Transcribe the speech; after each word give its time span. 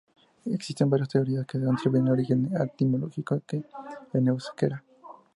Existen 0.45 0.89
varias 0.89 1.09
teorías 1.09 1.45
que 1.45 1.59
atribuyen 1.59 2.05
un 2.05 2.09
origen 2.09 2.49
etimológico 2.59 3.39
en 4.17 4.27
euskera. 4.29 4.83